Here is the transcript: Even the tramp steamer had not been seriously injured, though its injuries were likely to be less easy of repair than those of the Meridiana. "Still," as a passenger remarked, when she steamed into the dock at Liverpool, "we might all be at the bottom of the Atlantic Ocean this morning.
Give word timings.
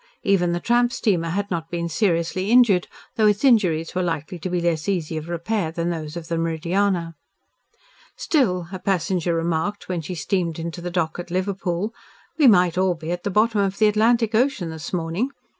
Even 0.23 0.51
the 0.51 0.59
tramp 0.59 0.91
steamer 0.91 1.29
had 1.29 1.51
not 1.51 1.69
been 1.69 1.87
seriously 1.87 2.49
injured, 2.49 2.87
though 3.17 3.27
its 3.27 3.43
injuries 3.45 3.93
were 3.93 4.01
likely 4.01 4.39
to 4.39 4.49
be 4.49 4.59
less 4.59 4.89
easy 4.89 5.15
of 5.15 5.29
repair 5.29 5.71
than 5.71 5.91
those 5.91 6.17
of 6.17 6.27
the 6.27 6.37
Meridiana. 6.39 7.13
"Still," 8.17 8.65
as 8.71 8.77
a 8.77 8.79
passenger 8.79 9.35
remarked, 9.35 9.87
when 9.89 10.01
she 10.01 10.15
steamed 10.15 10.57
into 10.57 10.81
the 10.81 10.89
dock 10.89 11.19
at 11.19 11.29
Liverpool, 11.29 11.93
"we 12.35 12.47
might 12.47 12.79
all 12.79 12.95
be 12.95 13.11
at 13.11 13.21
the 13.23 13.29
bottom 13.29 13.61
of 13.61 13.77
the 13.77 13.85
Atlantic 13.87 14.33
Ocean 14.33 14.71
this 14.71 14.91
morning. 14.91 15.29